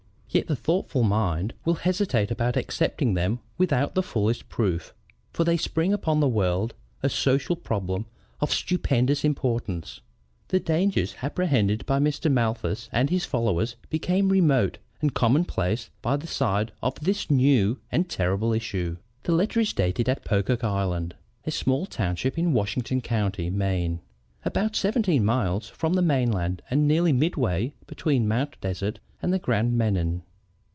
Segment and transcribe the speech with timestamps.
[0.33, 4.93] Yet the thoughtful mind will hesitate about accepting them without the fullest proof,
[5.33, 8.05] for they spring upon the world a social problem
[8.39, 9.99] of stupendous importance.
[10.47, 12.31] The dangers apprehended by Mr.
[12.31, 18.07] Malthus and his followers become remote and commonplace by the side of this new and
[18.09, 18.95] terrible issue.
[19.23, 21.13] The letter is dated at Pocock Island,
[21.45, 23.99] a small township in Washington County, Maine,
[24.45, 28.55] about seventeen miles from the mainland and nearly midway between Mt.
[28.61, 30.23] Desert and the Grand Menan.